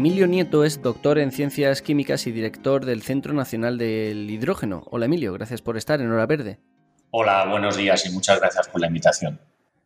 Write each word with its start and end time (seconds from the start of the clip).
Emilio 0.00 0.26
Nieto 0.26 0.64
es 0.64 0.80
doctor 0.80 1.18
en 1.18 1.30
ciencias 1.30 1.82
químicas 1.82 2.26
y 2.26 2.32
director 2.32 2.86
del 2.86 3.02
Centro 3.02 3.34
Nacional 3.34 3.76
del 3.76 4.30
Hidrógeno. 4.30 4.82
Hola 4.86 5.04
Emilio, 5.04 5.34
gracias 5.34 5.60
por 5.60 5.76
estar 5.76 6.00
en 6.00 6.10
Hora 6.10 6.24
Verde. 6.24 6.58
Hola, 7.10 7.44
buenos 7.44 7.76
días 7.76 8.06
y 8.06 8.10
muchas 8.10 8.40
gracias 8.40 8.66
por 8.68 8.80
la 8.80 8.86
invitación. 8.86 9.38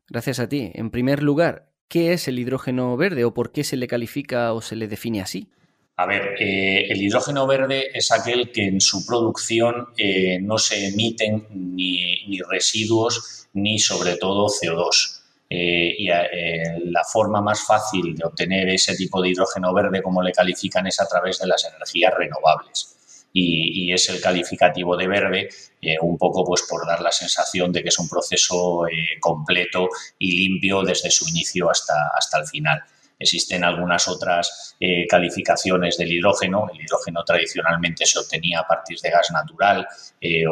Gracias 0.09 0.39
a 0.39 0.49
ti. 0.49 0.71
En 0.73 0.93
primer 0.93 1.21
lugar, 1.21 1.67
¿qué 1.89 2.13
es 2.13 2.29
el 2.29 2.39
hidrógeno 2.39 2.97
verde 2.97 3.25
o 3.25 3.35
por 3.35 3.51
qué 3.51 3.65
se 3.65 3.77
le 3.77 3.89
califica 3.89 4.53
o 4.53 4.61
se 4.63 4.77
le 4.77 4.87
define 4.87 5.21
así? 5.21 5.51
A 5.97 6.07
ver, 6.07 6.37
eh, 6.39 6.87
el 6.91 7.03
hidrógeno 7.03 7.49
verde 7.49 7.89
es 7.93 8.13
aquel 8.13 8.53
que 8.53 8.69
en 8.69 8.81
su 8.81 9.05
producción 9.05 9.89
eh, 9.97 10.39
no 10.41 10.59
se 10.59 10.91
emiten 10.91 11.49
ni, 11.51 12.41
residuos 12.49 13.49
ni 13.53 13.81
sobre 13.81 14.17
todo 14.17 14.47
CO2. 14.47 15.24
Eh, 15.57 15.95
y 15.99 16.09
la 16.09 17.05
forma 17.05 17.41
más 17.41 17.65
fácil 17.65 18.15
de 18.17 18.25
obtener 18.25 18.69
ese 18.69 18.97
tipo 18.97 19.23
de 19.23 19.29
hidrógeno 19.29 19.73
verde, 19.73 20.03
como 20.03 20.23
le 20.23 20.33
califican, 20.33 20.87
es 20.87 21.01
a 21.01 21.07
través 21.07 21.39
de 21.39 21.47
las 21.47 21.65
energías 21.65 22.13
renovables 22.17 22.95
y, 23.35 23.93
es 23.93 24.09
el 24.09 24.21
calificativo 24.21 24.97
de 24.97 25.09
verde, 25.09 25.49
eh, 25.83 25.97
un 26.01 26.17
poco 26.17 26.45
pues 26.45 26.63
por 26.63 26.87
dar 26.87 27.01
la 27.01 27.11
sensación 27.11 27.73
de 27.73 27.83
que 27.83 27.89
es 27.89 27.99
un 27.99 28.09
proceso 28.09 28.87
eh, 28.87 29.19
completo 29.21 29.89
y 30.19 30.39
limpio 30.39 30.83
desde 30.83 31.11
su 31.11 31.29
inicio 31.29 31.69
hasta, 31.69 31.95
hasta 32.17 32.39
el 32.39 32.47
final. 32.47 32.81
Existen 33.19 33.65
algunas 33.65 34.07
otras 34.09 34.77
eh, 34.81 35.07
calificaciones 35.09 35.97
del 35.97 36.13
hidrógeno. 36.13 36.67
El 36.73 36.81
hidrógeno 36.81 37.25
tradicionalmente 37.25 38.07
se 38.07 38.19
obtenía 38.19 38.61
a 38.61 38.67
partir 38.67 38.99
de 39.01 39.11
gas 39.11 39.31
natural 39.33 39.87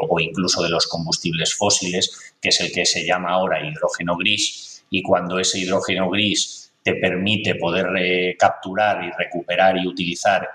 o 0.09 0.21
incluso 0.21 0.63
de 0.63 0.69
los 0.69 0.87
combustibles 0.87 1.55
fósiles, 1.55 2.35
que 2.41 2.51
es 2.51 2.61
el 2.61 2.73
que 2.73 2.85
se 2.85 3.07
llama 3.07 3.31
ahora 3.31 3.67
hidrógeno 3.67 4.17
gris. 4.17 4.72
Y 4.93 5.03
cuando 5.03 5.41
ese 5.41 5.59
hidrógeno 5.59 6.09
gris 6.09 6.73
te 6.85 6.95
permite 6.95 7.57
poder 7.57 8.37
capturar 8.39 9.03
y 9.05 9.11
recuperar 9.11 9.77
y 9.79 9.89
utilizar 9.89 10.51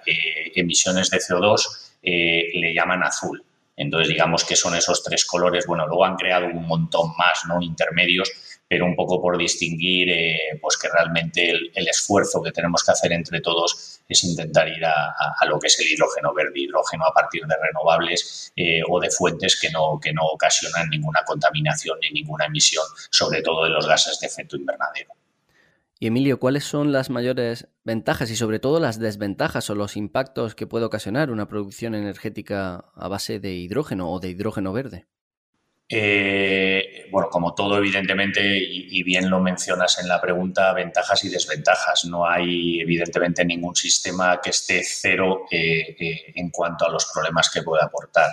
emisiones 0.55 1.09
de 1.09 1.17
CO2, 1.17 1.87
eh, 2.09 2.51
le 2.53 2.73
llaman 2.73 3.03
azul. 3.03 3.43
Entonces, 3.75 4.07
digamos 4.07 4.45
que 4.45 4.55
son 4.55 4.75
esos 4.75 5.03
tres 5.03 5.25
colores. 5.25 5.65
Bueno, 5.67 5.85
luego 5.87 6.05
han 6.05 6.15
creado 6.15 6.47
un 6.47 6.65
montón 6.65 7.11
más, 7.17 7.41
¿no? 7.47 7.61
Intermedios, 7.61 8.31
pero 8.67 8.85
un 8.85 8.95
poco 8.95 9.21
por 9.21 9.37
distinguir, 9.37 10.09
eh, 10.09 10.57
pues 10.61 10.77
que 10.77 10.87
realmente 10.87 11.49
el, 11.49 11.87
esfuerzo 11.87 12.41
que 12.41 12.51
tenemos 12.51 12.81
que 12.83 12.91
hacer 12.91 13.11
entre 13.11 13.41
todos 13.41 13.96
es 14.07 14.23
intentar 14.23 14.67
ir 14.67 14.85
a, 14.85 15.45
lo 15.47 15.59
que 15.59 15.67
es 15.67 15.79
el 15.79 15.87
hidrógeno 15.87 16.33
verde, 16.33 16.59
hidrógeno 16.59 17.05
a 17.05 17.13
partir 17.13 17.45
de 17.45 17.55
renovables 17.55 18.51
eh, 18.55 18.81
o 18.87 18.99
de 18.99 19.09
fuentes 19.09 19.59
que 19.59 19.69
no, 19.69 19.99
que 20.01 20.13
no 20.13 20.25
ocasionan 20.25 20.89
ninguna 20.89 21.21
contaminación 21.25 21.99
ni 22.01 22.21
ninguna 22.21 22.45
emisión, 22.45 22.85
sobre 23.11 23.41
todo 23.41 23.65
de 23.65 23.69
los 23.69 23.87
gases 23.87 24.19
de 24.19 24.27
efecto 24.27 24.55
invernadero. 24.55 25.13
Y 25.99 26.07
Emilio, 26.07 26.39
¿cuáles 26.39 26.63
son 26.63 26.91
las 26.91 27.09
mayores 27.09 27.67
ventajas 27.83 28.29
y 28.29 28.35
sobre 28.35 28.59
todo 28.59 28.79
las 28.79 28.99
desventajas 28.99 29.69
o 29.69 29.75
los 29.75 29.97
impactos 29.97 30.53
que 30.53 30.67
puede 30.67 30.85
ocasionar 30.85 31.31
una 31.31 31.47
producción 31.47 31.95
energética 31.95 32.85
a 32.95 33.07
base 33.07 33.39
de 33.39 33.53
hidrógeno 33.53 34.11
o 34.11 34.19
de 34.19 34.29
hidrógeno 34.29 34.73
verde? 34.73 35.07
Eh, 35.89 36.86
bueno, 37.11 37.29
como 37.29 37.53
todo, 37.53 37.77
evidentemente, 37.77 38.41
y, 38.57 39.03
bien 39.03 39.29
lo 39.29 39.39
mencionas 39.39 39.99
en 39.99 40.07
la 40.07 40.19
pregunta, 40.19 40.73
ventajas 40.73 41.23
y 41.23 41.29
desventajas. 41.29 42.05
No 42.05 42.27
hay, 42.27 42.81
evidentemente, 42.81 43.45
ningún 43.45 43.75
sistema 43.75 44.39
que 44.41 44.49
esté 44.49 44.81
cero 44.83 45.45
eh, 45.51 45.95
eh, 45.99 46.33
en 46.35 46.49
cuanto 46.49 46.85
a 46.85 46.91
los 46.91 47.05
problemas 47.13 47.49
que 47.49 47.63
puede 47.63 47.83
aportar. 47.83 48.31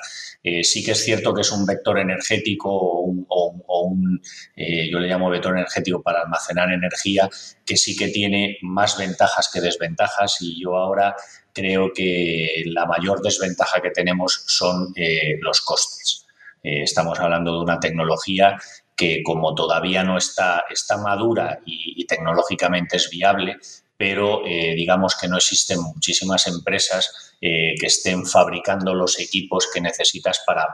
sí 0.62 0.84
que 0.84 0.92
es 0.92 1.04
cierto 1.04 1.32
que 1.32 1.42
es 1.42 1.52
un 1.52 1.64
vector 1.64 1.98
energético 1.98 2.70
o 2.70 3.80
un, 3.82 4.20
yo 4.56 4.98
le 4.98 5.08
llamo 5.08 5.30
vector 5.30 5.52
energético 5.56 6.02
para 6.02 6.22
almacenar 6.22 6.72
energía, 6.72 7.28
que 7.64 7.76
sí 7.76 7.96
que 7.96 8.08
tiene 8.08 8.58
más 8.62 8.98
ventajas 8.98 9.50
que 9.52 9.60
desventajas 9.60 10.38
y 10.40 10.60
yo 10.60 10.76
ahora 10.76 11.14
creo 11.52 11.92
que 11.94 12.64
la 12.66 12.86
mayor 12.86 13.22
desventaja 13.22 13.80
que 13.80 13.90
tenemos 13.90 14.44
son 14.46 14.92
los 15.40 15.60
costes. 15.60 16.24
Eh, 16.64 16.82
estamos 16.82 17.20
hablando 17.20 17.52
de 17.52 17.62
una 17.62 17.78
tecnología 17.78 18.58
que 18.96 19.22
como 19.22 19.54
todavía 19.54 20.02
no 20.02 20.16
está, 20.16 20.64
está 20.70 20.96
madura 20.96 21.60
y, 21.66 22.04
tecnológicamente 22.06 22.96
es 22.96 23.10
viable, 23.10 23.58
pero 23.96 24.44
eh, 24.46 24.74
digamos 24.74 25.16
que 25.16 25.28
no 25.28 25.36
existen 25.36 25.80
muchísimas 25.80 26.46
empresas 26.46 27.36
eh, 27.40 27.74
que 27.78 27.86
estén 27.86 28.24
fabricando 28.26 28.94
los 28.94 29.18
equipos 29.20 29.68
que 29.72 29.80
necesitas 29.80 30.42
para, 30.46 30.68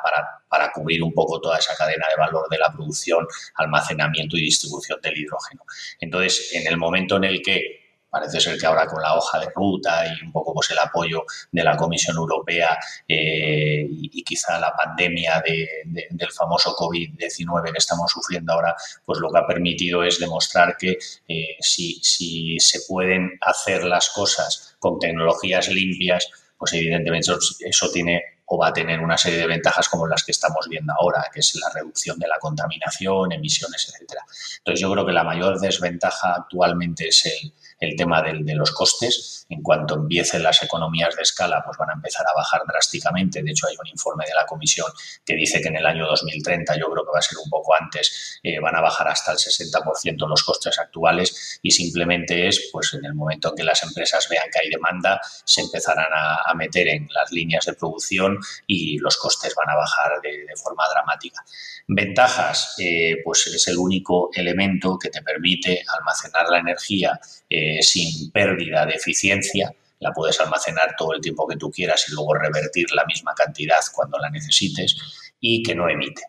para, 0.48 0.72
cubrir 0.72 1.02
un 1.02 1.12
poco 1.12 1.40
toda 1.40 1.58
esa 1.58 1.74
cadena 1.74 2.06
de 2.08 2.16
valor 2.16 2.48
de 2.50 2.58
la 2.58 2.72
producción, 2.72 3.26
almacenamiento 3.56 4.36
y 4.36 4.42
distribución 4.42 5.00
del 5.02 5.18
hidrógeno. 5.18 5.64
Entonces, 5.98 6.50
en 6.52 6.66
el 6.66 6.76
momento 6.76 7.16
en 7.16 7.24
el 7.24 7.42
que 7.42 7.79
Parece 8.10 8.40
ser 8.40 8.58
que 8.58 8.66
ahora 8.66 8.86
con 8.86 9.00
la 9.00 9.16
hoja 9.16 9.38
de 9.38 9.48
ruta 9.54 10.04
y 10.06 10.24
un 10.24 10.32
poco 10.32 10.52
pues, 10.52 10.70
el 10.70 10.78
apoyo 10.78 11.24
de 11.52 11.62
la 11.62 11.76
Comisión 11.76 12.16
Europea 12.16 12.76
eh, 13.06 13.86
y, 13.88 14.22
quizá 14.24 14.58
la 14.58 14.72
pandemia 14.76 15.42
del 15.44 16.32
famoso 16.32 16.74
COVID-19 16.76 17.72
que 17.72 17.78
estamos 17.78 18.10
sufriendo 18.10 18.52
ahora, 18.52 18.74
pues 19.04 19.18
lo 19.18 19.30
que 19.30 19.38
ha 19.38 19.46
permitido 19.46 20.04
es 20.04 20.18
demostrar 20.18 20.76
que 20.76 20.98
eh, 21.28 21.56
si, 21.60 22.00
si 22.02 22.58
se 22.58 22.80
pueden 22.88 23.38
hacer 23.40 23.84
las 23.84 24.10
cosas 24.10 24.76
con 24.78 24.98
tecnologías 24.98 25.68
limpias, 25.68 26.28
pues 26.60 26.74
evidentemente 26.74 27.32
eso, 27.60 27.90
tiene 27.90 28.22
o 28.44 28.58
va 28.58 28.68
a 28.68 28.72
tener 28.72 29.00
una 29.00 29.16
serie 29.16 29.38
de 29.38 29.46
ventajas 29.46 29.88
como 29.88 30.06
las 30.06 30.24
que 30.24 30.32
estamos 30.32 30.66
viendo 30.68 30.92
ahora, 30.92 31.24
que 31.32 31.40
es 31.40 31.54
la 31.54 31.70
reducción 31.72 32.18
de 32.18 32.26
la 32.26 32.36
contaminación, 32.40 33.32
emisiones, 33.32 33.88
etcétera. 33.88 34.22
Entonces 34.58 34.80
yo 34.80 34.92
creo 34.92 35.06
que 35.06 35.12
la 35.12 35.22
mayor 35.22 35.58
desventaja 35.60 36.34
actualmente 36.34 37.08
es 37.08 37.24
el, 37.26 37.54
el 37.80 37.96
tema 37.96 38.22
de 38.22 38.54
los 38.54 38.70
costes. 38.72 39.46
En 39.48 39.62
cuanto 39.62 39.94
empiecen 39.94 40.42
las 40.42 40.62
economías 40.62 41.16
de 41.16 41.22
escala, 41.22 41.62
pues 41.64 41.78
van 41.78 41.90
a 41.90 41.94
empezar 41.94 42.26
a 42.26 42.36
bajar 42.36 42.62
drásticamente. 42.68 43.42
De 43.42 43.50
hecho, 43.50 43.66
hay 43.66 43.76
un 43.80 43.88
informe 43.88 44.24
de 44.26 44.34
la 44.34 44.44
Comisión 44.44 44.86
que 45.24 45.34
dice 45.34 45.60
que 45.60 45.68
en 45.68 45.76
el 45.76 45.86
año 45.86 46.06
2030, 46.06 46.76
yo 46.76 46.90
creo 46.90 47.04
que 47.04 47.10
va 47.12 47.18
a 47.18 47.22
ser 47.22 47.38
un 47.42 47.48
poco 47.48 47.74
antes, 47.74 48.38
eh, 48.42 48.60
van 48.60 48.76
a 48.76 48.80
bajar 48.80 49.08
hasta 49.08 49.32
el 49.32 49.38
60% 49.38 50.28
los 50.28 50.42
costes 50.44 50.78
actuales 50.78 51.58
y 51.62 51.70
simplemente 51.70 52.48
es, 52.48 52.68
pues 52.70 52.92
en 52.94 53.04
el 53.04 53.14
momento 53.14 53.48
en 53.48 53.56
que 53.56 53.64
las 53.64 53.82
empresas 53.82 54.28
vean 54.28 54.44
que 54.52 54.60
hay 54.60 54.70
demanda, 54.70 55.20
se 55.44 55.62
empezarán 55.62 56.12
a, 56.12 56.54
meter 56.54 56.88
en 56.88 57.08
las 57.14 57.30
líneas 57.32 57.64
de 57.64 57.72
producción 57.72 58.38
y 58.66 58.98
los 58.98 59.16
costes 59.16 59.54
van 59.54 59.70
a 59.70 59.76
bajar 59.76 60.20
de, 60.20 60.44
forma 60.62 60.82
dramática. 60.92 61.42
Ventajas, 61.86 62.74
eh, 62.78 63.16
pues 63.24 63.46
es 63.46 63.66
el 63.68 63.78
único 63.78 64.28
elemento 64.34 64.98
que 64.98 65.08
te 65.08 65.22
permite 65.22 65.82
almacenar 65.96 66.48
la 66.50 66.58
energía 66.58 67.18
eh, 67.48 67.69
sin 67.80 68.30
pérdida 68.30 68.86
de 68.86 68.94
eficiencia. 68.94 69.74
La 69.98 70.12
puedes 70.12 70.40
almacenar 70.40 70.94
todo 70.96 71.12
el 71.14 71.20
tiempo 71.20 71.46
que 71.46 71.56
tú 71.56 71.70
quieras 71.70 72.06
y 72.08 72.12
luego 72.12 72.34
revertir 72.34 72.86
la 72.92 73.04
misma 73.04 73.34
cantidad 73.34 73.80
cuando 73.94 74.18
la 74.18 74.30
necesites 74.30 74.96
y 75.40 75.62
que 75.62 75.74
no 75.74 75.88
emite. 75.88 76.22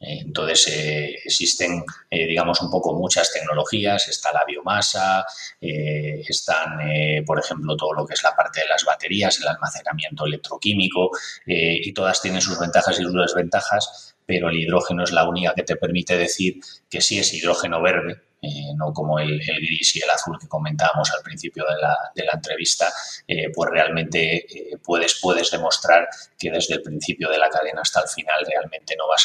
Eh, 0.00 0.18
entonces 0.22 0.66
eh, 0.66 1.14
existen, 1.24 1.84
digamos, 2.10 2.60
un 2.60 2.70
poco 2.70 2.94
muchas 2.94 3.32
tecnologías. 3.32 4.08
Está 4.08 4.32
la 4.32 4.44
biomasa, 4.44 5.24
están, 5.60 6.80
por 7.24 7.38
ejemplo, 7.38 7.76
todo 7.76 7.92
lo 7.92 8.06
que 8.06 8.14
es 8.14 8.22
la 8.24 8.34
parte 8.34 8.60
de 8.60 8.68
las 8.68 8.84
baterías, 8.84 9.38
el 9.40 9.48
almacenamiento 9.48 10.26
electroquímico, 10.26 11.10
y 11.46 11.92
todas 11.92 12.20
tienen 12.20 12.40
sus 12.40 12.58
ventajas 12.58 12.98
y 12.98 13.04
sus 13.04 13.14
desventajas, 13.14 14.16
pero 14.26 14.48
el 14.48 14.56
hidrógeno 14.56 15.04
es 15.04 15.12
la 15.12 15.28
única 15.28 15.54
que 15.54 15.62
te 15.62 15.76
permite 15.76 16.16
decir 16.16 16.60
que 16.90 17.00
sí 17.00 17.18
es 17.18 17.32
hidrógeno 17.34 17.80
verde, 17.80 18.20
eh, 18.44 18.74
no 18.74 18.92
como 18.92 19.20
el, 19.20 19.38
gris 19.38 19.94
y 19.94 20.00
el 20.00 20.10
azul 20.10 20.36
que 20.36 20.48
comentábamos 20.48 21.08
al 21.12 21.22
principio 21.22 21.64
de 21.64 21.80
la, 21.80 21.96
de 22.12 22.24
la 22.24 22.32
entrevista, 22.32 22.92
eh, 23.28 23.52
pues 23.54 23.70
realmente 23.70 24.38
eh, 24.38 24.78
puedes, 24.82 25.20
puedes 25.22 25.48
demostrar 25.52 26.08
que 26.36 26.50
desde 26.50 26.74
el 26.74 26.82
principio 26.82 27.30
de 27.30 27.38
la 27.38 27.48
cadena 27.48 27.82
hasta 27.82 28.00
el 28.00 28.08
final 28.08 28.44
realmente 28.44 28.96
no 28.96 29.06
vas 29.06 29.24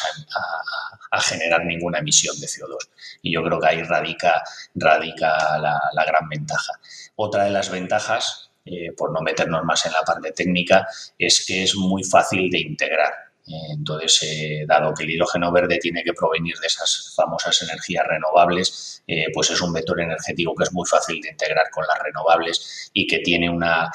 a, 1.10 1.20
generar 1.20 1.64
ninguna 1.64 1.98
emisión 1.98 2.38
de 2.38 2.46
CO2. 2.46 2.90
Y 3.22 3.32
yo 3.32 3.42
creo 3.42 3.58
que 3.58 3.66
ahí 3.66 3.82
radica, 3.82 4.40
radica 4.76 5.58
la, 5.58 5.80
la 5.92 6.04
gran 6.04 6.28
ventaja. 6.28 6.74
Otra 7.16 7.44
de 7.44 7.50
las 7.50 7.70
ventajas, 7.70 8.52
por 8.96 9.12
no 9.12 9.20
meternos 9.20 9.64
más 9.64 9.84
en 9.86 9.92
la 9.92 10.02
parte 10.02 10.30
técnica, 10.30 10.86
es 11.18 11.44
que 11.44 11.64
es 11.64 11.74
muy 11.74 12.04
fácil 12.04 12.48
de 12.50 12.60
integrar. 12.60 13.27
Entonces, 13.70 14.22
eh, 14.22 14.64
dado 14.66 14.92
que 14.94 15.04
el 15.04 15.10
hidrógeno 15.10 15.50
verde 15.50 15.78
tiene 15.78 16.02
que 16.02 16.12
provenir 16.12 16.56
de 16.58 16.66
esas 16.66 17.12
famosas 17.16 17.62
energías 17.62 18.06
renovables, 18.06 19.02
eh, 19.06 19.26
pues 19.32 19.50
es 19.50 19.60
un 19.60 19.72
vector 19.72 20.00
energético 20.00 20.54
que 20.54 20.64
es 20.64 20.72
muy 20.72 20.86
fácil 20.86 21.20
de 21.20 21.30
integrar 21.30 21.70
con 21.70 21.86
las 21.86 21.98
renovables 21.98 22.90
y 22.92 23.06
que 23.06 23.20
tiene 23.20 23.48
una, 23.48 23.90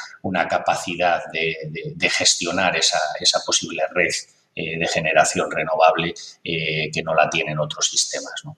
capacidad 0.50 1.22
de, 1.32 2.10
gestionar 2.10 2.76
esa, 2.76 3.00
posible 3.46 3.84
red 3.92 4.12
eh, 4.56 4.78
de 4.78 4.88
generación 4.88 5.50
renovable 5.52 6.14
que 6.44 7.04
no 7.04 7.14
la 7.14 7.30
tienen 7.30 7.60
otros 7.60 7.88
sistemas. 7.88 8.34
¿no? 8.44 8.58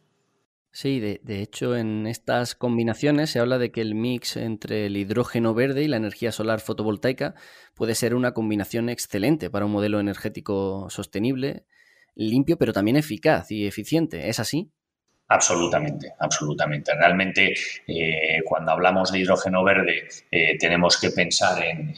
Sí, 0.76 1.00
de, 1.00 1.22
hecho 1.42 1.78
en 1.78 2.06
estas 2.06 2.54
combinaciones 2.54 3.30
se 3.30 3.40
habla 3.40 3.58
de 3.58 3.72
que 3.72 3.80
el 3.80 3.96
mix 3.96 4.36
entre 4.36 4.88
el 4.88 4.98
hidrógeno 4.98 5.54
verde 5.54 5.84
y 5.84 5.88
la 5.88 5.96
energía 5.96 6.34
solar 6.34 6.60
fotovoltaica 6.60 7.34
puede 7.76 7.96
ser 7.96 8.14
una 8.14 8.34
combinación 8.34 8.90
excelente 8.90 9.50
para 9.50 9.68
un 9.68 9.72
modelo 9.72 10.02
energético 10.02 10.90
sostenible, 10.90 11.66
limpio, 12.14 12.58
pero 12.58 12.74
también 12.74 12.98
eficaz 12.98 13.52
y 13.52 13.66
eficiente. 13.66 14.28
¿Es 14.28 14.42
así? 14.42 14.70
Absolutamente, 15.28 16.14
absolutamente. 16.20 16.94
Realmente, 16.94 17.56
eh, 17.88 18.42
cuando 18.46 18.72
hablamos 18.74 19.12
de 19.12 19.20
hidrógeno 19.20 19.64
verde, 19.64 20.08
eh, 20.30 20.56
tenemos 20.60 21.00
que 21.00 21.10
pensar 21.10 21.64
en, 21.66 21.96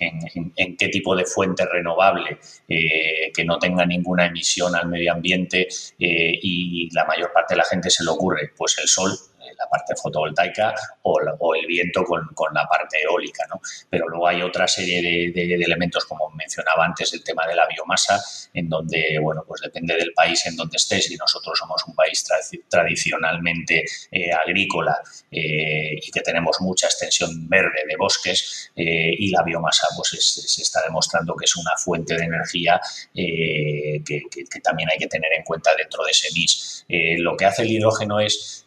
qué 0.77 0.87
tipo 0.87 1.13
de 1.13 1.25
fuente 1.25 1.65
renovable 1.65 2.37
eh, 2.69 3.29
que 3.33 3.43
no 3.43 3.59
tenga 3.59 3.85
ninguna 3.85 4.27
emisión 4.27 4.73
al 4.75 4.87
medio 4.87 5.11
ambiente 5.11 5.67
y 5.99 6.89
la 6.93 7.03
mayor 7.03 7.33
parte 7.33 7.53
de 7.53 7.57
la 7.57 7.65
gente 7.65 7.89
se 7.89 8.05
le 8.05 8.11
ocurre, 8.11 8.51
pues 8.55 8.77
el 8.79 8.87
sol, 8.87 9.11
la 9.57 9.67
parte 9.67 9.95
fotovoltaica 9.95 10.73
o, 11.03 11.55
el 11.55 11.65
viento 11.65 12.03
con, 12.03 12.27
la 12.53 12.67
parte 12.67 13.01
eólica. 13.01 13.45
¿no? 13.49 13.59
Pero 13.89 14.07
luego 14.07 14.27
hay 14.27 14.41
otra 14.41 14.67
serie 14.67 15.31
de, 15.31 15.53
elementos, 15.55 16.05
como 16.05 16.29
mencionaba 16.31 16.85
antes, 16.85 17.13
el 17.13 17.23
tema 17.23 17.47
de 17.47 17.55
la 17.55 17.67
biomasa, 17.67 18.21
en 18.53 18.69
donde, 18.69 19.17
bueno, 19.21 19.43
pues 19.47 19.61
depende 19.61 19.95
del 19.95 20.13
país 20.13 20.45
en 20.45 20.55
donde 20.55 20.77
estés 20.77 21.11
y 21.11 21.15
nosotros 21.15 21.57
somos 21.57 21.83
un 21.87 21.95
país 21.95 22.25
tradicionalmente 22.69 23.83
eh, 24.11 24.31
agrícola 24.31 25.01
eh, 25.31 25.95
y 26.01 26.11
que 26.11 26.21
tenemos 26.21 26.57
mucha 26.61 26.87
extensión 26.87 27.47
verde 27.49 27.83
de 27.87 27.95
bosques 27.97 28.71
eh, 28.75 29.11
y 29.17 29.29
la 29.29 29.43
biomasa 29.43 29.87
pues 29.95 30.09
se 30.11 30.61
está 30.61 30.81
demostrando 30.83 31.35
que 31.35 31.45
es 31.45 31.55
una 31.55 31.71
fuente 31.77 32.15
de 32.15 32.25
energía 32.25 32.79
que, 33.13 34.23
también 34.63 34.89
hay 34.91 34.97
que 34.97 35.07
tener 35.07 35.31
en 35.33 35.43
cuenta 35.43 35.71
dentro 35.75 36.03
de 36.03 36.11
ese 36.11 36.27
mix. 36.33 36.85
lo 37.19 37.35
que 37.35 37.45
hace 37.45 37.63
el 37.63 37.71
hidrógeno 37.71 38.19
es 38.19 38.65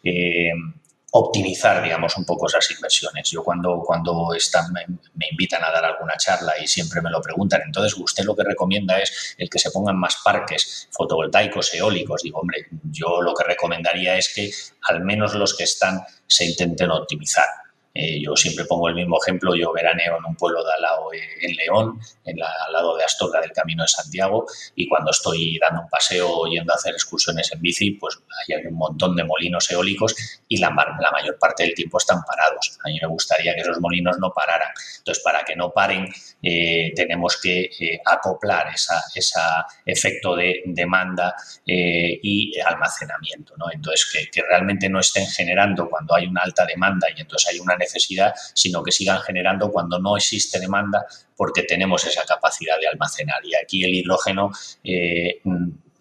optimizar, 1.13 1.83
digamos, 1.83 2.17
un 2.17 2.25
poco 2.25 2.47
esas 2.47 2.69
inversiones. 2.71 3.29
Yo 3.29 3.43
cuando, 3.43 3.81
cuando 3.85 4.33
están, 4.33 4.71
me, 4.71 5.27
invitan 5.29 5.63
a 5.63 5.71
dar 5.71 5.83
alguna 5.83 6.15
charla 6.17 6.53
y 6.61 6.67
siempre 6.67 7.01
me 7.01 7.09
lo 7.09 7.21
preguntan, 7.21 7.61
entonces 7.65 7.97
usted 7.97 8.23
lo 8.23 8.35
que 8.35 8.43
recomienda 8.43 8.97
es 8.97 9.35
el 9.37 9.49
que 9.49 9.59
se 9.59 9.71
pongan 9.71 9.97
más 9.97 10.17
parques 10.23 10.87
fotovoltaicos, 10.91 11.73
eólicos. 11.73 12.23
Digo, 12.23 12.39
hombre, 12.39 12.67
yo 12.83 13.21
lo 13.21 13.33
que 13.33 13.43
recomendaría 13.43 14.17
es 14.17 14.33
que 14.33 14.51
al 14.83 15.03
menos 15.03 15.33
los 15.35 15.55
que 15.55 15.65
están 15.65 16.01
se 16.27 16.45
intenten 16.45 16.89
optimizar. 16.91 17.45
Eh, 17.93 18.21
yo 18.21 18.35
siempre 18.35 18.63
pongo 18.65 18.87
el 18.87 18.95
mismo 18.95 19.17
ejemplo, 19.21 19.53
yo 19.53 19.73
veraneo 19.73 20.17
en 20.17 20.25
un 20.25 20.35
pueblo 20.35 20.63
de 20.63 20.71
al 20.73 20.81
lado, 20.81 21.13
eh, 21.13 21.19
en 21.41 21.55
León, 21.55 21.99
en 22.23 22.41
al 22.41 22.71
lado 22.71 22.95
de 22.95 23.03
Astorga 23.03 23.41
del 23.41 23.51
Camino 23.51 23.83
de 23.83 23.89
Santiago, 23.89 24.45
y 24.75 24.87
cuando 24.87 25.11
estoy 25.11 25.59
dando 25.59 25.81
un 25.81 25.89
paseo 25.89 26.29
o 26.29 26.47
yendo 26.47 26.71
a 26.71 26.75
hacer 26.75 26.93
excursiones 26.93 27.51
en 27.51 27.61
bici, 27.61 27.91
pues 27.91 28.17
hay 28.47 28.65
un 28.65 28.75
montón 28.75 29.15
de 29.15 29.25
molinos 29.25 29.69
eólicos 29.71 30.15
y 30.47 30.57
la, 30.57 30.69
mayor 30.71 31.37
parte 31.37 31.63
del 31.63 31.73
tiempo 31.73 31.97
están 31.97 32.21
parados. 32.23 32.79
A 32.83 32.87
mí 32.87 32.97
me 33.01 33.07
gustaría 33.07 33.53
que 33.55 33.61
esos 33.61 33.79
molinos 33.81 34.17
no 34.19 34.31
pararan. 34.33 34.71
Entonces, 34.99 35.21
para 35.23 35.43
que 35.43 35.55
no 35.55 35.71
paren, 35.71 36.07
eh, 36.41 36.93
tenemos 36.95 37.39
que 37.41 37.69
acoplar 38.05 38.67
ese 38.73 38.93
esa 39.15 39.65
efecto 39.85 40.35
de 40.35 40.61
demanda 40.65 41.35
y 41.65 42.59
almacenamiento. 42.59 43.53
¿no? 43.57 43.71
Entonces, 43.71 44.09
que, 44.11 44.29
que 44.29 44.41
realmente 44.47 44.89
no 44.89 44.99
estén 44.99 45.27
generando 45.27 45.89
cuando 45.89 46.15
hay 46.15 46.27
una 46.27 46.41
alta 46.41 46.65
demanda 46.65 47.07
y 47.15 47.21
entonces 47.21 47.49
hay 47.49 47.59
una 47.59 47.75
necesidad, 47.81 48.33
sino 48.53 48.83
que 48.83 48.91
sigan 48.91 49.19
generando 49.19 49.71
cuando 49.71 49.99
no 49.99 50.15
existe 50.15 50.59
demanda 50.59 51.05
porque 51.35 51.63
tenemos 51.63 52.05
esa 52.05 52.23
capacidad 52.23 52.79
de 52.79 52.87
almacenar. 52.87 53.45
Y 53.45 53.55
aquí 53.55 53.83
el 53.83 53.93
hidrógeno... 53.95 54.51
Eh, 54.83 55.41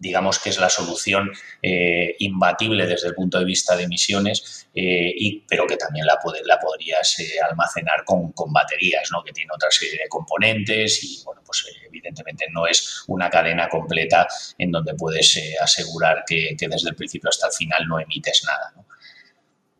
digamos 0.00 0.38
que 0.38 0.48
es 0.48 0.58
la 0.58 0.70
solución 0.70 1.30
eh, 1.62 2.16
imbatible 2.20 2.86
desde 2.86 3.08
el 3.08 3.14
punto 3.14 3.38
de 3.38 3.44
vista 3.44 3.76
de 3.76 3.82
emisiones, 3.82 4.66
eh, 4.74 5.12
pero 5.46 5.66
que 5.66 5.76
también 5.76 6.06
la, 6.06 6.18
la 6.46 6.58
podrías 6.58 7.18
almacenar 7.50 8.02
con, 8.06 8.32
baterías, 8.50 9.10
¿no? 9.12 9.22
que 9.22 9.32
tiene 9.32 9.50
otra 9.54 9.70
serie 9.70 9.98
de 10.02 10.08
componentes 10.08 11.04
y, 11.04 11.22
bueno, 11.22 11.42
pues 11.44 11.66
evidentemente 11.86 12.46
no 12.50 12.66
es 12.66 13.04
una 13.08 13.28
cadena 13.28 13.68
completa 13.68 14.26
en 14.56 14.70
donde 14.70 14.94
puedes 14.94 15.38
asegurar 15.60 16.24
que, 16.26 16.56
desde 16.58 16.88
el 16.88 16.96
principio 16.96 17.28
hasta 17.28 17.48
el 17.48 17.52
final 17.52 17.86
no 17.86 18.00
emites 18.00 18.42
nada. 18.46 18.72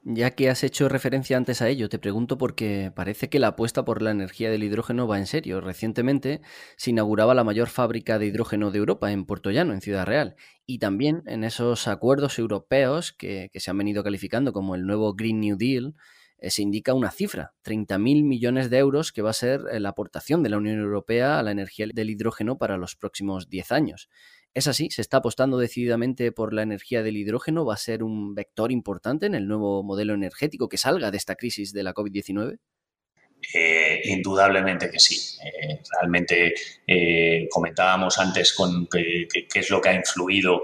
Ya 0.03 0.31
que 0.31 0.49
has 0.49 0.65
hecho 0.65 0.89
referencia 0.89 1.37
antes 1.37 1.61
a 1.61 1.69
ello, 1.69 1.91
te 1.91 1.99
pregunto 1.99 2.39
porque 2.39 2.91
parece 2.95 3.29
que 3.29 3.39
la 3.39 3.49
apuesta 3.49 3.85
por 3.85 4.01
la 4.01 4.11
energía 4.11 4.51
del 4.51 4.65
hidrógeno 4.65 5.07
va 5.07 5.19
en 5.19 5.27
serio. 5.27 5.61
Recientemente 5.61 6.41
se 6.79 6.91
inauguraba 6.91 7.35
la 7.35 7.45
mayor 7.45 7.69
fábrica 7.69 8.19
de 8.19 8.25
hidrógeno 8.25 8.71
de 8.71 8.79
Europa 8.79 9.13
en 9.13 9.27
Puerto 9.27 9.51
Llano, 9.51 9.75
en 9.75 9.83
Ciudad 9.83 10.07
Real. 10.07 10.37
Y 10.65 10.79
también 10.79 11.23
en 11.27 11.45
esos 11.45 11.87
acuerdos 11.87 12.39
europeos 12.39 13.13
que, 13.13 13.51
se 13.55 13.71
han 13.71 13.77
venido 13.77 14.03
calificando 14.03 14.55
como 14.55 14.75
el 14.75 14.87
nuevo 14.87 15.13
Green 15.13 15.39
New 15.39 15.59
Deal, 15.59 15.95
eh, 16.39 16.49
se 16.49 16.63
indica 16.63 16.95
una 16.95 17.11
cifra, 17.11 17.53
30.000 17.63 18.25
millones 18.25 18.71
de 18.71 18.79
euros, 18.79 19.13
que 19.13 19.21
va 19.21 19.31
a 19.31 19.35
ser 19.35 19.61
eh, 19.71 19.81
la 19.81 19.91
aportación 19.91 20.43
de 20.43 20.49
la 20.49 20.57
Unión 20.57 20.79
Europea 20.79 21.39
a 21.39 21.43
la 21.43 21.51
energía 21.51 21.87
del 21.93 22.09
hidrógeno 22.09 22.57
para 22.57 22.79
los 22.79 22.97
próximos 22.97 23.51
10 23.51 23.71
años. 23.73 24.09
Es 24.53 24.67
así, 24.67 24.91
se 24.91 25.01
está 25.01 25.19
apostando 25.19 25.59
decididamente 25.59 26.33
por 26.33 26.53
la 26.53 26.63
energía 26.63 27.05
del 27.05 27.17
hidrógeno, 27.17 27.65
va 27.65 27.75
a 27.75 27.77
ser 27.77 28.03
un 28.03 28.35
vector 28.35 28.73
importante 28.73 29.27
en 29.27 29.37
el 29.37 29.47
nuevo 29.47 29.85
modelo 29.85 30.13
energético 30.13 30.69
que 30.69 30.77
salga 30.77 31.13
de 31.13 31.19
esta 31.19 31.37
crisis 31.37 31.73
de 31.73 31.85
la 31.85 31.95
COVID-19. 31.95 32.59
Eh, 33.55 34.03
indudablemente 34.05 34.91
que 34.91 34.99
sí. 34.99 35.39
Eh, 35.43 35.81
realmente 35.99 36.53
eh, 36.87 37.49
comentábamos 37.51 38.19
antes 38.19 38.53
con 38.53 38.87
qué 38.87 39.27
es 39.55 39.71
lo 39.71 39.81
que 39.81 39.89
ha 39.89 39.95
influido 39.95 40.63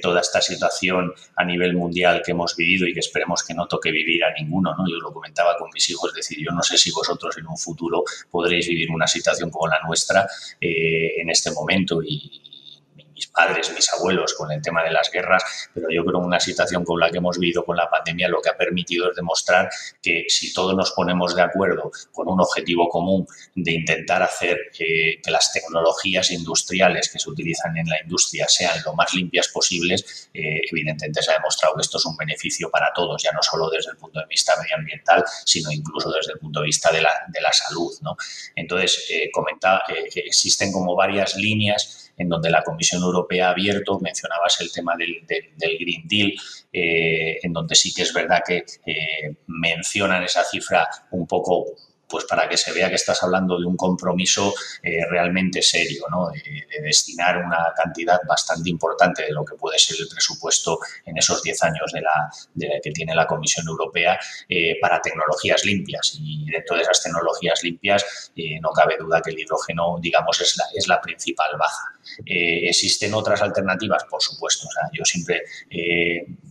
toda 0.00 0.20
esta 0.20 0.40
situación 0.40 1.12
a 1.36 1.44
nivel 1.44 1.74
mundial 1.74 2.22
que 2.24 2.32
hemos 2.32 2.54
vivido 2.56 2.86
y 2.86 2.94
que 2.94 3.00
esperemos 3.00 3.42
que 3.42 3.54
no 3.54 3.66
toque 3.66 3.90
vivir 3.90 4.22
a 4.22 4.32
ninguno. 4.32 4.74
¿no? 4.76 4.84
Yo 4.88 4.96
lo 4.98 5.12
comentaba 5.12 5.56
con 5.56 5.70
mis 5.72 5.88
hijos, 5.90 6.10
es 6.10 6.16
decir, 6.16 6.44
yo 6.44 6.52
no 6.52 6.62
sé 6.62 6.78
si 6.78 6.90
vosotros 6.92 7.36
en 7.38 7.46
un 7.46 7.56
futuro 7.56 8.04
podréis 8.30 8.68
vivir 8.68 8.90
una 8.90 9.06
situación 9.06 9.50
como 9.50 9.66
la 9.66 9.80
nuestra 9.84 10.26
en 10.60 11.28
este 11.30 11.50
momento 11.50 12.02
y, 12.02 12.53
mis 13.14 13.28
padres, 13.28 13.72
mis 13.72 13.92
abuelos 13.92 14.34
con 14.34 14.50
el 14.52 14.60
tema 14.60 14.82
de 14.82 14.90
las 14.90 15.10
guerras, 15.10 15.70
pero 15.72 15.88
yo 15.90 16.04
creo 16.04 16.20
que 16.20 16.26
una 16.26 16.40
situación 16.40 16.84
con 16.84 16.98
la 17.00 17.10
que 17.10 17.18
hemos 17.18 17.38
vivido 17.38 17.64
con 17.64 17.76
la 17.76 17.88
pandemia 17.88 18.28
lo 18.28 18.40
que 18.40 18.50
ha 18.50 18.56
permitido 18.56 19.10
es 19.10 19.16
demostrar 19.16 19.68
que 20.02 20.24
si 20.28 20.52
todos 20.52 20.74
nos 20.74 20.92
ponemos 20.92 21.34
de 21.34 21.42
acuerdo 21.42 21.90
con 22.12 22.28
un 22.28 22.40
objetivo 22.40 22.88
común 22.88 23.26
de 23.54 23.72
intentar 23.72 24.22
hacer 24.22 24.58
que 24.76 25.20
las 25.26 25.52
tecnologías 25.52 26.30
industriales 26.30 27.10
que 27.10 27.18
se 27.18 27.30
utilizan 27.30 27.76
en 27.76 27.86
la 27.86 28.00
industria 28.02 28.46
sean 28.48 28.76
lo 28.84 28.94
más 28.94 29.14
limpias 29.14 29.48
posibles, 29.48 30.30
eh, 30.32 30.60
evidentemente 30.70 31.22
se 31.22 31.30
ha 31.30 31.34
demostrado 31.34 31.74
que 31.74 31.82
esto 31.82 31.98
es 31.98 32.06
un 32.06 32.16
beneficio 32.16 32.70
para 32.70 32.92
todos, 32.94 33.22
ya 33.22 33.32
no 33.32 33.42
solo 33.42 33.70
desde 33.70 33.90
el 33.90 33.96
punto 33.96 34.20
de 34.20 34.26
vista 34.26 34.52
medioambiental, 34.60 35.24
sino 35.44 35.70
incluso 35.70 36.10
desde 36.10 36.32
el 36.32 36.38
punto 36.38 36.60
de 36.60 36.66
vista 36.66 36.92
de 36.92 37.02
la, 37.02 37.12
de 37.28 37.40
la 37.40 37.52
salud. 37.52 37.92
¿no? 38.02 38.16
Entonces, 38.54 39.06
eh, 39.10 39.30
comentaba, 39.32 39.82
eh, 39.88 40.08
existen 40.14 40.72
como 40.72 40.94
varias 40.94 41.36
líneas 41.36 42.03
en 42.16 42.28
donde 42.28 42.50
la 42.50 42.62
Comisión 42.62 43.02
Europea 43.02 43.48
ha 43.48 43.50
abierto, 43.50 43.98
mencionabas 44.00 44.60
el 44.60 44.72
tema 44.72 44.94
del, 44.96 45.24
Green 45.58 46.06
Deal, 46.06 46.32
eh, 46.72 47.38
en 47.42 47.52
donde 47.52 47.74
sí 47.74 47.92
que 47.92 48.02
es 48.02 48.12
verdad 48.12 48.42
que 48.46 48.64
eh, 48.86 49.36
mencionan 49.46 50.22
esa 50.22 50.44
cifra 50.44 50.88
un 51.10 51.26
poco 51.26 51.66
pues 52.06 52.26
para 52.26 52.48
que 52.48 52.56
se 52.56 52.70
vea 52.72 52.90
que 52.90 52.94
estás 52.94 53.20
hablando 53.24 53.58
de 53.58 53.66
un 53.66 53.76
compromiso 53.76 54.54
eh, 54.82 55.00
realmente 55.10 55.62
serio, 55.62 56.04
¿no? 56.10 56.28
de, 56.28 56.82
destinar 56.82 57.38
una 57.38 57.72
cantidad 57.74 58.20
bastante 58.28 58.68
importante 58.70 59.24
de 59.24 59.32
lo 59.32 59.44
que 59.44 59.56
puede 59.56 59.78
ser 59.78 59.96
el 59.98 60.06
presupuesto 60.06 60.78
en 61.06 61.16
esos 61.16 61.42
10 61.42 61.62
años 61.64 61.92
de 61.92 62.02
la, 62.02 62.78
que 62.80 62.90
tiene 62.90 63.14
la 63.14 63.26
Comisión 63.26 63.66
Europea 63.66 64.20
para 64.80 65.00
tecnologías 65.00 65.64
limpias. 65.64 66.16
Y 66.20 66.44
dentro 66.50 66.76
de 66.76 66.82
esas 66.82 67.02
tecnologías 67.02 67.62
limpias 67.64 68.32
no 68.60 68.70
cabe 68.70 68.96
duda 68.98 69.22
que 69.22 69.30
el 69.30 69.40
hidrógeno, 69.40 69.96
digamos, 69.98 70.40
es 70.40 70.56
la, 70.58 70.64
es 70.74 70.86
la 70.86 71.00
principal 71.00 71.50
baja. 71.58 71.93
¿Existen 72.24 73.14
otras 73.14 73.42
alternativas? 73.42 74.04
Por 74.04 74.22
supuesto. 74.22 74.66
O 74.68 74.70
sea, 74.70 74.82
yo 74.92 75.04
siempre 75.04 75.42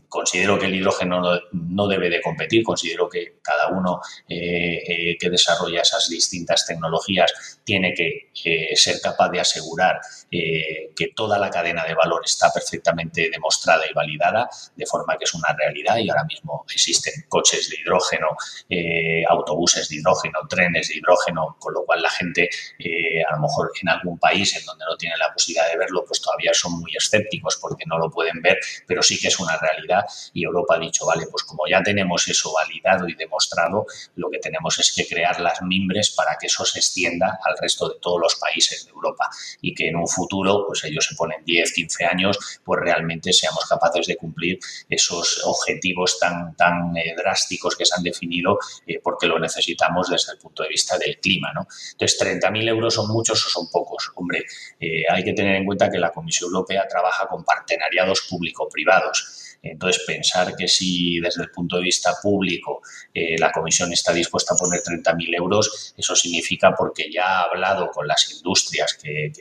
considero 0.07 0.59
que 0.59 0.67
el 0.67 0.75
hidrógeno 0.75 1.21
no, 1.51 1.87
debe 1.87 2.09
de 2.09 2.21
competir, 2.21 2.63
considero 2.63 3.09
que 3.09 3.39
cada 3.41 3.69
uno 3.69 3.99
que 4.27 5.29
desarrolla 5.29 5.81
esas 5.81 6.07
distintas 6.07 6.67
tecnologías 6.67 7.59
tiene 7.63 7.93
que 7.93 8.31
ser 8.75 8.99
capaz 9.01 9.29
de 9.29 9.39
asegurar 9.39 9.99
eh, 10.31 10.91
que 10.95 11.09
toda 11.15 11.37
la 11.37 11.49
cadena 11.49 11.85
de 11.85 11.93
valor 11.93 12.21
está 12.25 12.51
perfectamente 12.51 13.29
demostrada 13.29 13.83
y 13.89 13.93
validada, 13.93 14.49
de 14.75 14.85
forma 14.85 15.17
que 15.17 15.25
es 15.25 15.33
una 15.33 15.53
realidad 15.53 15.97
y 15.97 16.09
ahora 16.09 16.23
mismo 16.23 16.65
existen 16.71 17.13
coches 17.29 17.69
de 17.69 17.77
hidrógeno, 17.81 18.27
eh, 18.69 19.23
autobuses 19.29 19.89
de 19.89 19.97
hidrógeno, 19.97 20.39
trenes 20.49 20.89
de 20.89 20.95
hidrógeno, 20.95 21.55
con 21.59 21.73
lo 21.73 21.85
cual 21.85 22.01
la 22.01 22.09
gente, 22.09 22.49
eh, 22.79 23.23
a 23.23 23.35
lo 23.35 23.43
mejor 23.43 23.71
en 23.81 23.89
algún 23.89 24.17
país 24.17 24.55
en 24.55 24.65
donde 24.65 24.85
no 24.85 24.97
tiene 24.97 25.15
la 25.17 25.31
posibilidad 25.31 25.69
de 25.69 25.77
verlo, 25.77 26.03
pues 26.05 26.21
todavía 26.21 26.53
son 26.53 26.79
muy 26.79 26.91
escépticos 26.95 27.57
porque 27.61 27.85
no 27.85 27.97
lo 27.97 28.09
pueden 28.09 28.41
ver, 28.41 28.59
pero 28.87 29.03
sí 29.03 29.19
que 29.19 29.27
es 29.27 29.39
una 29.39 29.57
realidad 29.57 30.03
y 30.33 30.43
Europa 30.43 30.75
ha 30.75 30.79
dicho, 30.79 31.05
vale, 31.05 31.27
pues 31.29 31.43
como 31.43 31.67
ya 31.67 31.81
tenemos 31.83 32.27
eso 32.27 32.51
validado 32.53 33.07
y 33.07 33.13
demostrado, 33.13 33.85
lo 34.15 34.29
que 34.29 34.39
tenemos 34.39 34.79
es 34.79 34.93
que 34.93 35.07
crear 35.07 35.39
las 35.39 35.61
mimbres 35.61 36.11
para 36.11 36.37
que 36.39 36.47
eso 36.47 36.65
se 36.65 36.79
extienda 36.79 37.39
al 37.53 37.61
resto 37.61 37.89
de 37.89 37.99
todos 37.99 38.19
los 38.19 38.35
países 38.35 38.85
de 38.85 38.91
Europa 38.91 39.29
y 39.61 39.73
que 39.73 39.87
en 39.87 39.95
un 39.95 40.07
futuro, 40.07 40.65
pues 40.67 40.83
ellos 40.83 41.05
se 41.05 41.15
ponen 41.15 41.43
10, 41.45 41.73
15 41.73 42.05
años, 42.05 42.59
pues 42.63 42.81
realmente 42.81 43.31
seamos 43.33 43.65
capaces 43.65 44.07
de 44.07 44.15
cumplir 44.17 44.59
esos 44.89 45.41
objetivos 45.45 46.19
tan, 46.19 46.55
tan 46.55 46.95
eh, 46.97 47.13
drásticos 47.15 47.75
que 47.75 47.85
se 47.85 47.95
han 47.95 48.03
definido 48.03 48.59
eh, 48.87 48.99
porque 49.01 49.27
lo 49.27 49.39
necesitamos 49.39 50.09
desde 50.09 50.33
el 50.33 50.39
punto 50.39 50.63
de 50.63 50.69
vista 50.69 50.97
del 50.97 51.19
clima. 51.19 51.51
¿no? 51.53 51.67
Entonces, 51.91 52.19
30.000 52.19 52.67
euros 52.69 52.93
son 52.93 53.07
muchos 53.09 53.45
o 53.45 53.49
son 53.49 53.69
pocos. 53.69 54.11
Hombre, 54.15 54.43
eh, 54.79 55.03
hay 55.09 55.23
que 55.23 55.33
tener 55.33 55.55
en 55.55 55.65
cuenta 55.65 55.89
que 55.89 55.99
la 55.99 56.11
Comisión 56.11 56.49
Europea 56.49 56.87
trabaja 56.87 57.27
con 57.27 57.43
partenariados 57.43 58.27
público-privados 58.29 59.42
Entonces, 59.63 60.03
pensar 60.05 60.57
que 60.57 60.67
si 60.67 61.21
desde 61.21 61.43
el 61.43 61.49
punto 61.49 61.77
de 61.77 61.83
vista 61.83 62.13
público 62.21 62.81
eh, 63.13 63.37
la 63.39 63.49
Comisión 63.49 63.93
está 63.93 64.11
dispuesta 64.11 64.53
a 64.53 64.57
poner 64.57 64.81
30.000 64.81 65.37
euros, 65.37 65.93
eso 65.95 66.15
significa 66.17 66.75
porque 66.75 67.09
ya 67.09 67.39
ha 67.39 67.41
hablado 67.43 67.89
con 67.89 68.05
las 68.05 68.29
industrias 68.29 68.99
que, 69.01 69.31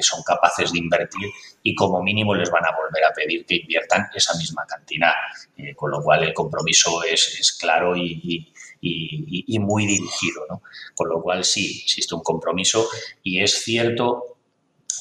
son 0.00 0.22
capaces 0.22 0.72
de 0.72 0.78
invertir 0.78 1.28
y 1.62 1.74
como 1.74 2.02
mínimo 2.02 2.34
les 2.34 2.50
van 2.50 2.64
a 2.64 2.76
volver 2.76 3.04
a 3.04 3.12
pedir 3.12 3.44
que 3.44 3.56
inviertan 3.56 4.06
esa 4.14 4.36
misma 4.38 4.64
cantidad. 4.66 5.12
Eh, 5.56 5.74
con 5.74 5.90
lo 5.90 6.00
cual, 6.00 6.22
el 6.22 6.32
compromiso 6.32 7.02
es, 7.02 7.56
claro 7.60 7.96
y, 7.96 8.48
muy 9.58 9.86
dirigido. 9.86 10.46
¿no? 10.48 10.62
Con 10.94 11.08
lo 11.08 11.20
cual, 11.20 11.44
sí, 11.44 11.82
existe 11.84 12.14
un 12.14 12.22
compromiso 12.22 12.88
y 13.24 13.42
es 13.42 13.62
cierto 13.64 14.31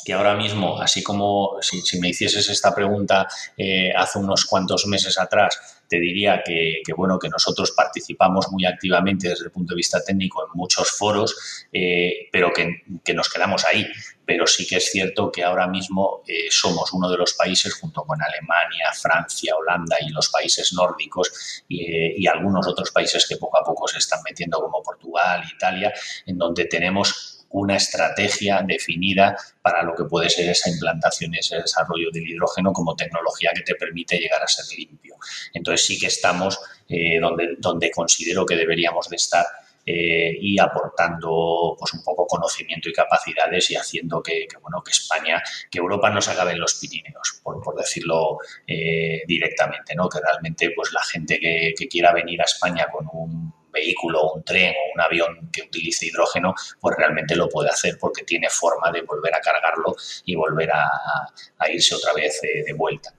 que 0.05 0.13
ahora 0.13 0.36
mismo, 0.36 0.79
así 0.81 1.03
como 1.03 1.57
si, 1.62 2.00
me 2.00 2.10
hicieses 2.10 2.50
esta 2.50 2.74
pregunta 2.74 3.27
eh, 3.57 3.91
hace 3.95 4.19
unos 4.19 4.45
cuantos 4.45 4.86
meses 4.88 5.17
atrás, 5.19 5.83
te 5.88 6.00
diría 6.00 6.41
que, 6.45 6.81
bueno, 6.95 7.19
que 7.19 7.27
nosotros 7.27 7.71
participamos 7.71 8.50
muy 8.51 8.65
activamente 8.65 9.27
desde 9.27 9.45
el 9.45 9.51
punto 9.51 9.74
de 9.74 9.77
vista 9.77 10.01
técnico 10.01 10.45
en 10.45 10.57
muchos 10.57 10.91
foros, 10.91 11.67
eh, 11.74 12.29
pero 12.31 12.51
que, 12.53 12.83
nos 13.13 13.29
quedamos 13.29 13.65
ahí. 13.65 13.86
Pero 14.24 14.48
sí 14.48 14.65
que 14.65 14.77
es 14.77 14.89
cierto 14.89 15.29
que 15.29 15.43
ahora 15.43 15.67
mismo 15.67 16.21
eh, 16.25 16.48
somos 16.50 16.93
uno 16.93 17.10
de 17.10 17.17
los 17.17 17.33
países, 17.33 17.74
junto 17.74 18.03
con 18.05 18.21
Alemania, 18.21 18.91
Francia, 18.93 19.53
Holanda 19.57 19.98
y 20.00 20.10
los 20.10 20.29
países 20.29 20.71
nórdicos 20.71 21.63
y 21.67 22.25
algunos 22.27 22.65
otros 22.67 22.91
países 22.91 23.27
que 23.27 23.36
poco 23.36 23.60
a 23.60 23.63
poco 23.63 23.88
se 23.89 23.98
están 23.98 24.21
metiendo, 24.24 24.62
como 24.62 24.81
Portugal, 24.81 25.43
Italia, 25.53 25.93
en 26.25 26.38
donde 26.38 26.65
tenemos 26.65 27.40
una 27.51 27.75
estrategia 27.75 28.63
definida 28.65 29.38
para 29.62 29.84
lo 29.84 29.96
que 29.96 30.05
puede 30.05 30.29
ser 30.29 30.50
esa 30.50 30.70
implantación 30.70 31.34
y 31.34 31.39
ese 31.39 31.58
desarrollo 31.58 32.10
del 32.12 32.27
hidrógeno 32.27 32.72
como 32.74 32.96
tecnología 32.96 33.51
que 33.55 33.62
te 33.62 33.75
permite 33.75 34.17
llegar 34.17 34.41
a 34.41 34.48
ser 34.48 34.65
limpio. 34.77 35.15
Entonces 35.53 35.86
sí 35.86 36.00
que 36.00 36.08
estamos 36.08 36.60
eh, 36.88 37.20
donde, 37.20 37.55
donde 37.60 37.91
considero 37.91 38.46
que 38.46 38.55
deberíamos 38.55 39.10
de 39.10 39.15
estar 39.15 39.46
eh, 39.84 40.38
y 40.39 40.60
aportando 40.60 41.75
pues 41.79 41.93
un 41.93 42.03
poco 42.03 42.27
conocimiento 42.27 42.88
y 42.88 42.93
capacidades 42.93 43.72
y 43.72 43.75
haciendo 43.75 44.22
que, 44.22 44.48
bueno 44.62 44.84
que 44.84 44.91
España 44.91 45.41
que 45.72 45.79
Europa 45.79 46.12
no 46.12 46.22
se 46.22 46.31
acabe 46.31 46.51
en 46.51 46.60
los 46.60 46.75
Pirineos 46.75 47.41
por, 47.43 47.75
decirlo 47.75 48.38
eh, 48.67 49.24
directamente 49.25 49.96
no 49.96 50.08
que 50.08 50.20
realmente 50.20 50.72
pues 50.75 50.93
la 50.93 51.01
gente 51.01 51.39
que, 51.39 51.74
que 51.75 51.88
quiera 51.88 52.13
venir 52.13 52.39
a 52.41 52.46
España 52.46 52.89
con 52.91 53.08
un 53.12 53.51
vehículo, 53.71 54.33
un 54.33 54.43
tren 54.43 54.73
o 54.73 54.93
un 54.95 55.01
avión 55.01 55.49
que 55.51 55.63
utilice 55.63 56.07
hidrógeno, 56.07 56.53
pues 56.79 56.95
realmente 56.97 57.35
lo 57.35 57.49
puede 57.49 57.69
hacer 57.69 57.97
porque 57.99 58.23
tiene 58.23 58.49
forma 58.49 58.91
de 58.91 59.01
volver 59.01 59.33
a 59.35 59.41
cargarlo 59.41 59.95
y 60.25 60.35
volver 60.35 60.69
a, 60.71 61.69
irse 61.71 61.95
otra 61.95 62.13
vez 62.13 62.39
eh, 62.43 62.63
de 62.65 62.73
vuelta. 62.73 63.13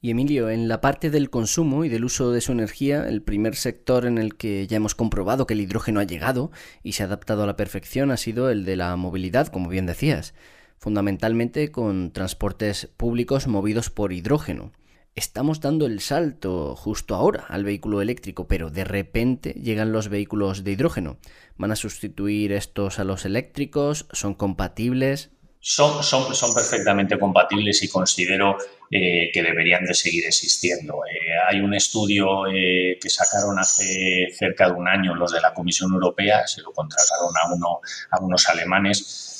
Y 0.00 0.10
Emilio, 0.10 0.48
en 0.48 0.68
la 0.68 0.80
parte 0.80 1.10
del 1.10 1.28
consumo 1.28 1.84
y 1.84 1.88
del 1.88 2.04
uso 2.04 2.30
de 2.30 2.40
su 2.40 2.52
energía, 2.52 3.08
el 3.08 3.20
primer 3.20 3.56
sector 3.56 4.06
en 4.06 4.18
el 4.18 4.36
que 4.36 4.66
ya 4.68 4.76
hemos 4.76 4.94
comprobado 4.94 5.46
que 5.46 5.54
el 5.54 5.60
hidrógeno 5.60 5.98
ha 5.98 6.04
llegado 6.04 6.52
y 6.84 6.92
se 6.92 7.02
ha 7.02 7.06
adaptado 7.06 7.42
a 7.42 7.46
la 7.46 7.56
perfección 7.56 8.12
ha 8.12 8.16
sido 8.16 8.48
el 8.50 8.64
de 8.64 8.76
la 8.76 8.94
movilidad, 8.94 9.48
como 9.48 9.68
bien 9.68 9.86
decías, 9.86 10.34
fundamentalmente 10.78 11.72
con 11.72 12.12
transportes 12.12 12.86
públicos 12.96 13.48
movidos 13.48 13.90
por 13.90 14.12
hidrógeno 14.12 14.72
estamos 15.18 15.60
dando 15.60 15.84
el 15.84 16.00
salto 16.00 16.74
justo 16.76 17.14
ahora 17.14 17.44
al 17.48 17.64
vehículo 17.64 18.00
eléctrico, 18.00 18.46
pero 18.46 18.70
de 18.70 18.84
repente 18.84 19.52
llegan 19.52 19.92
los 19.92 20.08
vehículos 20.08 20.64
de 20.64 20.72
hidrógeno. 20.72 21.18
¿Van 21.56 21.72
a 21.72 21.76
sustituir 21.76 22.52
estos 22.52 22.98
a 22.98 23.04
los 23.04 23.24
eléctricos? 23.24 24.06
¿Son 24.12 24.34
compatibles? 24.34 25.30
Son, 25.60 26.04
son, 26.04 26.34
son 26.34 26.54
perfectamente 26.54 27.18
compatibles 27.18 27.82
y 27.82 27.88
considero 27.88 28.56
eh, 28.90 29.30
que 29.32 29.42
deberían 29.42 29.84
de 29.84 29.92
seguir 29.92 30.24
existiendo. 30.24 31.02
Eh, 31.04 31.34
hay 31.48 31.60
un 31.60 31.74
estudio 31.74 32.46
eh, 32.46 32.96
que 33.02 33.10
sacaron 33.10 33.58
hace 33.58 34.28
cerca 34.32 34.68
de 34.68 34.74
un 34.74 34.86
año 34.86 35.16
los 35.16 35.32
de 35.32 35.40
la 35.40 35.52
Comisión 35.52 35.92
Europea, 35.92 36.46
se 36.46 36.62
lo 36.62 36.72
contrataron 36.72 37.32
a, 37.36 37.52
uno, 37.52 37.80
a 38.10 38.20
unos 38.20 38.48
alemanes, 38.48 39.37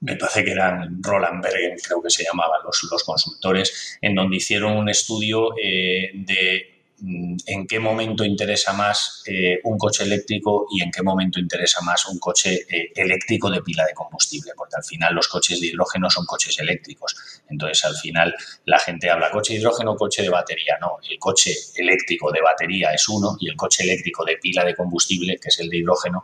me 0.00 0.16
parece 0.16 0.44
que 0.44 0.52
eran 0.52 1.02
Roland 1.02 1.42
Bergen, 1.42 1.76
creo 1.86 2.02
que 2.02 2.10
se 2.10 2.24
llamaban 2.24 2.60
los, 2.64 2.88
los 2.90 3.04
consultores, 3.04 3.98
en 4.00 4.14
donde 4.14 4.36
hicieron 4.36 4.76
un 4.76 4.88
estudio 4.88 5.50
eh, 5.62 6.10
de 6.14 6.79
en 7.02 7.66
qué 7.66 7.78
momento 7.78 8.24
interesa 8.24 8.72
más 8.72 9.22
eh, 9.26 9.60
un 9.64 9.78
coche 9.78 10.04
eléctrico 10.04 10.66
y 10.70 10.82
en 10.82 10.90
qué 10.90 11.02
momento 11.02 11.40
interesa 11.40 11.80
más 11.80 12.06
un 12.06 12.18
coche 12.18 12.66
eh, 12.68 12.92
eléctrico 12.94 13.50
de 13.50 13.62
pila 13.62 13.84
de 13.86 13.94
combustible, 13.94 14.52
porque 14.56 14.76
al 14.76 14.84
final 14.84 15.14
los 15.14 15.28
coches 15.28 15.60
de 15.60 15.68
hidrógeno 15.68 16.10
son 16.10 16.26
coches 16.26 16.58
eléctricos. 16.58 17.16
Entonces, 17.48 17.84
al 17.84 17.96
final 17.96 18.34
la 18.66 18.78
gente 18.78 19.10
habla 19.10 19.30
coche 19.30 19.54
de 19.54 19.60
hidrógeno, 19.60 19.96
coche 19.96 20.22
de 20.22 20.28
batería. 20.28 20.78
No, 20.80 20.98
el 21.08 21.18
coche 21.18 21.54
eléctrico 21.76 22.30
de 22.30 22.40
batería 22.42 22.92
es 22.92 23.08
uno 23.08 23.36
y 23.40 23.48
el 23.48 23.56
coche 23.56 23.82
eléctrico 23.84 24.24
de 24.24 24.36
pila 24.36 24.64
de 24.64 24.74
combustible, 24.74 25.38
que 25.38 25.48
es 25.48 25.58
el 25.60 25.68
de 25.68 25.78
hidrógeno, 25.78 26.22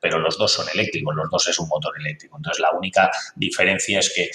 pero 0.00 0.18
los 0.18 0.36
dos 0.38 0.52
son 0.52 0.66
eléctricos, 0.72 1.14
los 1.14 1.30
dos 1.30 1.48
es 1.48 1.58
un 1.58 1.68
motor 1.68 1.94
eléctrico. 1.98 2.36
Entonces, 2.36 2.60
la 2.60 2.72
única 2.72 3.10
diferencia 3.34 3.98
es 4.00 4.12
que 4.14 4.30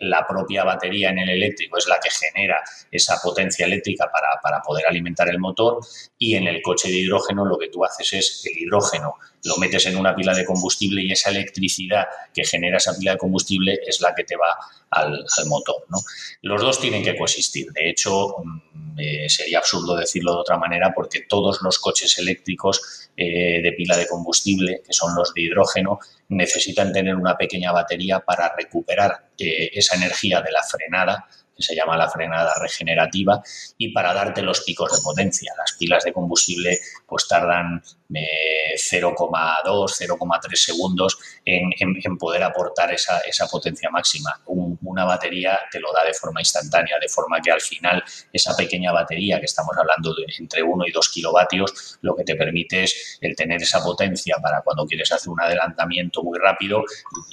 la 0.00 0.26
propia 0.26 0.64
batería 0.64 1.10
en 1.10 1.18
el 1.18 1.30
eléctrico 1.30 1.78
es 1.78 1.86
la 1.86 1.98
que 2.00 2.10
genera 2.10 2.60
esa 2.90 3.18
potencia 3.22 3.66
eléctrica 3.66 4.10
para, 4.10 4.28
para 4.42 4.60
poder 4.62 4.86
alimentar 4.86 5.28
el 5.28 5.38
motor 5.38 5.78
y 6.18 6.34
en 6.34 6.46
el 6.46 6.62
coche 6.62 6.88
de 6.88 6.96
hidrógeno 6.96 7.44
lo 7.44 7.58
que 7.58 7.68
tú 7.68 7.84
haces 7.84 8.12
es 8.12 8.46
el 8.46 8.58
hidrógeno 8.58 9.14
lo 9.44 9.56
metes 9.56 9.86
en 9.86 9.96
una 9.96 10.14
pila 10.14 10.34
de 10.34 10.44
combustible 10.44 11.02
y 11.02 11.12
esa 11.12 11.30
electricidad 11.30 12.06
que 12.34 12.44
genera 12.44 12.76
esa 12.76 12.96
pila 12.96 13.12
de 13.12 13.18
combustible 13.18 13.78
es 13.86 14.00
la 14.00 14.14
que 14.14 14.24
te 14.24 14.36
va 14.36 14.56
al, 14.90 15.24
motor. 15.46 15.84
¿no? 15.88 15.98
Los 16.42 16.60
dos 16.60 16.80
tienen 16.80 17.02
que 17.02 17.16
coexistir. 17.16 17.70
De 17.72 17.90
hecho, 17.90 18.36
mm, 18.42 18.98
eh, 18.98 19.28
sería 19.28 19.58
absurdo 19.58 19.96
decirlo 19.96 20.34
de 20.34 20.40
otra 20.40 20.58
manera 20.58 20.92
porque 20.94 21.20
todos 21.28 21.60
los 21.62 21.78
coches 21.78 22.18
eléctricos 22.18 23.10
eh, 23.16 23.60
de 23.62 23.72
pila 23.72 23.96
de 23.96 24.06
combustible, 24.06 24.82
que 24.84 24.92
son 24.92 25.14
los 25.14 25.32
de 25.34 25.42
hidrógeno, 25.42 25.98
necesitan 26.28 26.92
tener 26.92 27.14
una 27.14 27.36
pequeña 27.36 27.72
batería 27.72 28.20
para 28.20 28.54
recuperar 28.56 29.30
eh, 29.38 29.70
esa 29.72 29.96
energía 29.96 30.40
de 30.42 30.52
la 30.52 30.62
frenada 30.62 31.28
se 31.60 31.74
llama 31.74 31.96
la 31.96 32.10
frenada 32.10 32.52
regenerativa, 32.60 33.42
y 33.78 33.92
para 33.92 34.14
darte 34.14 34.42
los 34.42 34.62
picos 34.62 34.92
de 34.92 35.02
potencia. 35.02 35.52
Las 35.56 35.74
pilas 35.78 36.04
de 36.04 36.12
combustible 36.12 36.78
pues 37.06 37.26
tardan 37.28 37.82
0,2, 38.10 39.64
0,3 39.64 40.56
segundos 40.56 41.18
en, 41.44 42.18
poder 42.18 42.42
aportar 42.42 42.92
esa, 42.92 43.46
potencia 43.50 43.90
máxima. 43.90 44.40
una 44.46 45.04
batería 45.04 45.58
te 45.70 45.80
lo 45.80 45.92
da 45.92 46.04
de 46.04 46.14
forma 46.14 46.40
instantánea, 46.40 46.96
de 47.00 47.08
forma 47.08 47.40
que 47.40 47.50
al 47.50 47.60
final 47.60 48.02
esa 48.32 48.56
pequeña 48.56 48.92
batería, 48.92 49.38
que 49.38 49.46
estamos 49.46 49.76
hablando 49.76 50.14
de 50.14 50.24
entre 50.38 50.62
1 50.62 50.86
y 50.86 50.92
2 50.92 51.08
kilovatios, 51.08 51.98
lo 52.02 52.14
que 52.14 52.24
te 52.24 52.34
permite 52.34 52.84
es 52.84 53.18
el 53.20 53.34
tener 53.36 53.62
esa 53.62 53.82
potencia 53.82 54.36
para 54.42 54.62
cuando 54.62 54.86
quieres 54.86 55.10
hacer 55.12 55.30
un 55.30 55.40
adelantamiento 55.40 56.22
muy 56.22 56.38
rápido 56.38 56.82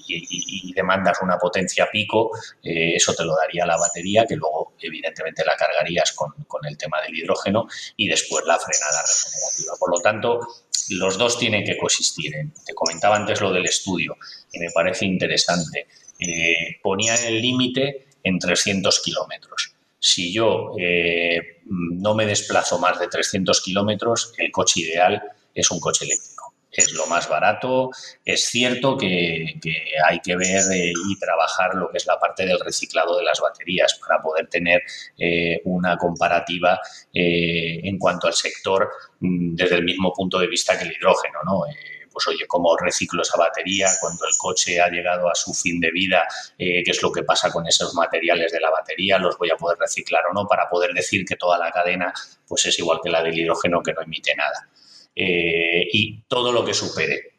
y, 0.07 0.73
demandas 0.73 1.17
una 1.23 1.37
potencia 1.37 1.87
pico, 1.91 2.29
eh, 2.63 2.93
eso 2.95 3.13
te 3.15 3.25
lo 3.25 3.35
daría 3.35 3.65
la 3.65 3.77
batería, 3.77 4.16
que 4.25 4.35
luego 4.35 4.73
evidentemente 4.79 5.43
la 5.45 5.55
cargarías 5.55 6.11
con, 6.13 6.31
con 6.47 6.65
el 6.65 6.77
tema 6.77 7.01
del 7.01 7.15
hidrógeno 7.15 7.67
y 7.95 8.07
después 8.07 8.45
la 8.45 8.57
frenada 8.57 9.03
regenerativa. 9.05 9.75
Por 9.79 9.91
lo 9.91 10.01
tanto, 10.01 10.39
los 10.89 11.17
dos 11.17 11.37
tienen 11.37 11.63
que 11.63 11.77
coexistir. 11.77 12.35
¿eh? 12.35 12.47
Te 12.65 12.73
comentaba 12.73 13.15
antes 13.15 13.41
lo 13.41 13.51
del 13.51 13.65
estudio, 13.65 14.17
y 14.51 14.59
me 14.59 14.69
parece 14.71 15.05
interesante. 15.05 15.87
Eh, 16.19 16.79
ponían 16.81 17.17
el 17.25 17.41
límite 17.41 18.07
en 18.23 18.39
300 18.39 19.01
kilómetros. 19.01 19.73
Si 19.99 20.31
yo 20.31 20.73
eh, 20.79 21.61
no 21.65 22.13
me 22.13 22.25
desplazo 22.25 22.79
más 22.79 22.99
de 22.99 23.07
300 23.07 23.61
kilómetros, 23.61 24.33
el 24.37 24.51
coche 24.51 24.81
ideal 24.81 25.21
es 25.53 25.71
un 25.71 25.79
coche 25.79 26.05
eléctrico 26.05 26.36
es 26.77 26.93
lo 26.93 27.07
más 27.07 27.27
barato. 27.27 27.89
Es 28.23 28.45
cierto 28.45 28.97
que, 28.97 29.59
hay 30.07 30.19
que 30.19 30.35
ver 30.35 30.61
eh, 30.71 30.93
y 31.09 31.19
trabajar 31.19 31.73
lo 31.73 31.89
que 31.89 31.97
es 31.97 32.05
la 32.05 32.19
parte 32.19 32.45
del 32.45 32.59
reciclado 32.59 33.17
de 33.17 33.23
las 33.23 33.39
baterías 33.39 33.95
para 33.95 34.21
poder 34.21 34.47
tener 34.47 34.83
eh, 35.17 35.59
una 35.65 35.97
comparativa 35.97 36.79
eh, 37.13 37.79
en 37.83 37.97
cuanto 37.97 38.27
al 38.27 38.33
sector 38.33 38.89
mm, 39.19 39.55
desde 39.55 39.75
el 39.75 39.83
mismo 39.83 40.13
punto 40.13 40.37
de 40.39 40.47
vista 40.47 40.77
que 40.77 40.85
el 40.85 40.93
hidrógeno, 40.93 41.39
¿no? 41.45 41.63
pues 42.11 42.27
oye, 42.29 42.47
¿cómo 42.47 42.75
reciclo 42.75 43.21
esa 43.21 43.37
batería 43.37 43.89
cuando 44.01 44.25
el 44.25 44.33
coche 44.39 44.81
ha 44.81 44.89
llegado 44.89 45.29
a 45.29 45.35
su 45.35 45.53
fin 45.53 45.79
de 45.79 45.91
vida? 45.91 46.27
¿Qué 46.57 46.81
es 46.83 47.03
lo 47.03 47.11
que 47.11 47.21
pasa 47.21 47.51
con 47.51 47.67
esos 47.67 47.93
materiales 47.93 48.51
de 48.51 48.59
la 48.59 48.71
batería? 48.71 49.19
¿Los 49.19 49.37
voy 49.37 49.51
a 49.51 49.55
poder 49.55 49.77
reciclar 49.77 50.23
o 50.25 50.33
no? 50.33 50.47
Para 50.47 50.67
poder 50.67 50.93
decir 50.95 51.25
que 51.25 51.35
toda 51.35 51.59
la 51.59 51.69
cadena 51.69 52.11
pues 52.47 52.65
es 52.65 52.79
igual 52.79 53.01
que 53.03 53.11
la 53.11 53.21
del 53.21 53.37
hidrógeno 53.37 53.83
que 53.83 53.93
no 53.93 54.01
emite 54.01 54.33
nada. 54.35 54.67
Eh, 55.19 55.87
y 55.91 56.21
todo 56.27 56.51
lo 56.51 56.63
que 56.63 56.75
supere 56.75 57.31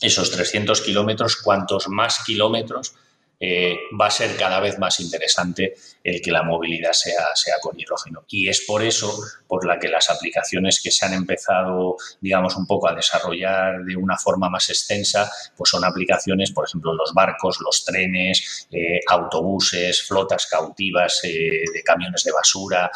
esos 0.00 0.32
300 0.32 0.80
kilómetros, 0.80 1.36
cuantos 1.36 1.88
más 1.88 2.24
kilómetros, 2.24 2.94
eh, 3.38 3.78
va 3.98 4.06
a 4.06 4.10
ser 4.10 4.36
cada 4.36 4.58
vez 4.58 4.78
más 4.80 4.98
interesante 4.98 5.74
el 6.04 6.20
que 6.20 6.30
la 6.30 6.42
movilidad 6.42 6.92
sea, 6.92 7.26
sea 7.34 7.54
con 7.60 7.78
hidrógeno. 7.78 8.24
Y 8.28 8.48
es 8.48 8.62
por 8.62 8.82
eso 8.82 9.12
por 9.46 9.66
la 9.66 9.78
que 9.78 9.88
las 9.88 10.10
aplicaciones 10.10 10.80
que 10.82 10.90
se 10.90 11.04
han 11.06 11.12
empezado, 11.12 11.96
digamos, 12.20 12.56
un 12.56 12.66
poco 12.66 12.88
a 12.88 12.94
desarrollar 12.94 13.84
de 13.84 13.96
una 13.96 14.16
forma 14.16 14.48
más 14.48 14.68
extensa, 14.70 15.30
pues 15.56 15.70
son 15.70 15.84
aplicaciones, 15.84 16.52
por 16.52 16.66
ejemplo, 16.66 16.94
los 16.94 17.12
barcos, 17.14 17.58
los 17.60 17.84
trenes, 17.84 18.66
eh, 18.70 19.00
autobuses, 19.06 20.02
flotas 20.02 20.46
cautivas 20.46 21.20
eh, 21.24 21.64
de 21.72 21.82
camiones 21.82 22.24
de 22.24 22.32
basura, 22.32 22.90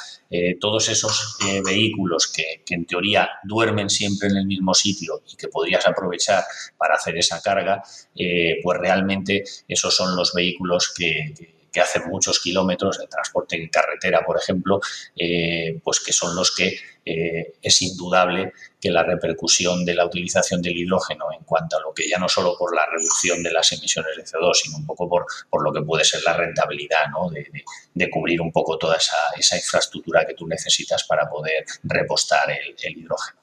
todos 0.61 0.89
esos 0.89 1.39
vehículos 1.65 2.33
que 2.33 2.63
en 2.75 2.85
teoría 2.85 3.31
duermen 3.45 3.89
siempre 3.89 4.29
en 4.29 4.37
el 4.37 4.47
mismo 4.47 4.75
sitio 4.75 5.23
y 5.31 5.37
que 5.37 5.47
podrías 5.47 5.87
aprovechar 5.87 6.43
para 6.77 6.97
hacer 6.97 7.17
esa 7.17 7.41
carga, 7.41 7.81
pues 8.13 8.79
realmente 8.79 9.45
esos 9.69 9.95
son 9.95 10.17
los 10.17 10.35
vehículos 10.35 10.93
que, 10.97 11.56
hacen 11.81 12.03
muchos 12.09 12.41
kilómetros, 12.41 12.99
de 12.99 13.07
transporte 13.07 13.57
en 13.57 13.69
carretera, 13.69 14.25
por 14.25 14.39
ejemplo, 14.39 14.81
eh, 15.17 15.81
pues 15.83 16.01
que 16.01 16.13
son 16.13 16.35
los 16.35 16.55
que 16.55 16.77
eh, 17.05 17.55
es 17.63 17.83
indudable 17.83 18.53
que 18.81 18.91
la 18.91 19.03
repercusión 19.03 19.85
de 19.85 19.95
la 19.95 20.05
utilización 20.07 20.61
del 20.61 20.77
hidrógeno 20.77 21.27
en 21.37 21.45
cuanto 21.45 21.77
a 21.77 21.81
lo 21.81 21.93
que 21.95 22.09
ya 22.09 22.19
no 22.19 22.29
solo 22.29 22.57
por 22.59 22.75
la 22.75 22.87
reducción 22.87 23.43
de 23.43 23.53
las 23.53 23.71
emisiones 23.73 24.17
de 24.17 24.25
CO2, 24.25 24.55
sino 24.55 24.79
un 24.79 24.87
poco 24.87 25.09
por, 25.09 25.27
por 25.49 25.63
lo 25.63 25.73
que 25.73 25.83
puede 25.83 26.05
ser 26.05 26.23
la 26.25 26.33
rentabilidad, 26.33 27.07
¿no? 27.11 27.31
de, 27.31 28.11
cubrir 28.11 28.41
un 28.41 28.53
poco 28.53 28.79
toda 28.79 28.97
esa, 28.97 29.17
esa, 29.37 29.57
infraestructura 29.57 30.25
que 30.25 30.35
tú 30.35 30.47
necesitas 30.47 31.05
para 31.05 31.29
poder 31.29 31.65
repostar 31.83 32.51
el, 32.51 32.75
el 32.83 32.99
hidrógeno. 32.99 33.41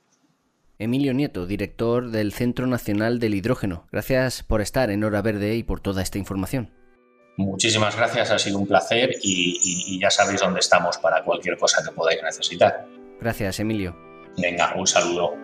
Emilio 0.79 1.13
Nieto, 1.13 1.45
director 1.45 2.09
del 2.09 2.33
Centro 2.33 2.65
Nacional 2.65 3.19
del 3.19 3.35
Hidrógeno. 3.35 3.87
Gracias 3.91 4.43
por 4.43 4.61
estar 4.61 4.89
en 4.89 5.03
Hora 5.03 5.21
Verde 5.21 5.55
y 5.55 5.63
por 5.63 5.79
toda 5.79 6.01
esta 6.01 6.17
información. 6.17 6.82
Muchísimas 7.37 7.95
gracias, 7.95 8.29
ha 8.31 8.37
sido 8.37 8.59
un 8.59 8.67
placer 8.67 9.15
y, 9.21 9.99
ya 9.99 10.11
sabéis 10.11 10.41
dónde 10.41 10.59
estamos 10.59 10.97
para 10.97 11.23
cualquier 11.23 11.57
cosa 11.57 11.83
que 11.83 11.91
podáis 11.91 12.21
necesitar. 12.21 12.85
Gracias, 13.19 13.59
Emilio. 13.59 13.95
Venga, 14.37 14.73
un 14.75 14.85
saludo. 14.85 15.42